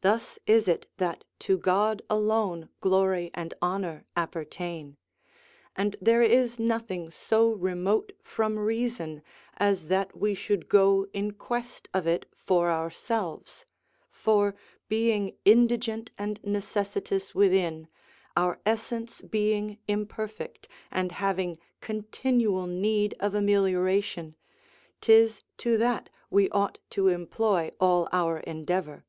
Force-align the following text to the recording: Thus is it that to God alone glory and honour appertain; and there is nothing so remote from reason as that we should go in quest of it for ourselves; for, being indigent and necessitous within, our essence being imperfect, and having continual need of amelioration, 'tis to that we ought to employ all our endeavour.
Thus 0.00 0.36
is 0.48 0.66
it 0.66 0.88
that 0.96 1.22
to 1.46 1.56
God 1.56 2.02
alone 2.10 2.70
glory 2.80 3.30
and 3.34 3.54
honour 3.62 4.04
appertain; 4.16 4.96
and 5.76 5.94
there 6.00 6.22
is 6.22 6.58
nothing 6.58 7.08
so 7.08 7.50
remote 7.52 8.10
from 8.20 8.58
reason 8.58 9.22
as 9.58 9.86
that 9.86 10.16
we 10.16 10.34
should 10.34 10.68
go 10.68 11.06
in 11.12 11.34
quest 11.34 11.86
of 11.94 12.08
it 12.08 12.26
for 12.34 12.68
ourselves; 12.68 13.64
for, 14.10 14.56
being 14.88 15.36
indigent 15.44 16.10
and 16.18 16.42
necessitous 16.42 17.32
within, 17.32 17.86
our 18.36 18.58
essence 18.66 19.20
being 19.22 19.78
imperfect, 19.86 20.66
and 20.90 21.12
having 21.12 21.60
continual 21.80 22.66
need 22.66 23.14
of 23.20 23.36
amelioration, 23.36 24.34
'tis 25.00 25.42
to 25.58 25.78
that 25.78 26.10
we 26.28 26.50
ought 26.50 26.80
to 26.90 27.06
employ 27.06 27.70
all 27.78 28.08
our 28.10 28.40
endeavour. 28.40 29.04